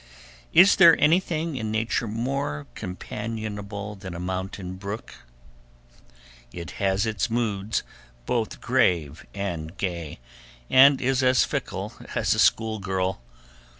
Is 0.51 0.77
there 0.77 0.99
anything 0.99 1.55
in 1.57 1.69
nature 1.69 2.07
more 2.07 2.65
companionable 2.73 3.93
than 3.93 4.15
a 4.15 4.19
mountain 4.19 4.73
brook? 4.77 5.13
It 6.51 6.71
has 6.81 7.05
its 7.05 7.29
moods 7.29 7.83
both 8.25 8.59
grave 8.59 9.27
and 9.35 9.77
gay, 9.77 10.19
and 10.71 10.99
is 10.99 11.21
as 11.21 11.43
fickle 11.45 11.93
as 12.15 12.33
a 12.33 12.39
schoolgirl. 12.39 13.21